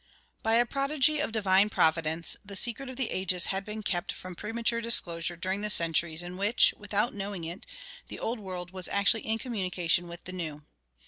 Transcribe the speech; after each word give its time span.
[2:1] 0.39 0.41
By 0.43 0.55
a 0.55 0.65
prodigy 0.65 1.19
of 1.19 1.31
divine 1.31 1.69
providence, 1.69 2.35
the 2.43 2.55
secret 2.55 2.89
of 2.89 2.95
the 2.95 3.11
ages 3.11 3.45
had 3.53 3.63
been 3.63 3.83
kept 3.83 4.11
from 4.11 4.33
premature 4.33 4.81
disclosure 4.81 5.35
during 5.35 5.61
the 5.61 5.69
centuries 5.69 6.23
in 6.23 6.37
which, 6.37 6.73
without 6.75 7.13
knowing 7.13 7.43
it, 7.43 7.67
the 8.07 8.17
Old 8.17 8.39
World 8.39 8.71
was 8.71 8.87
actually 8.87 9.23
in 9.27 9.37
communication 9.37 10.07
with 10.07 10.23
the 10.23 10.33
New. 10.33 10.65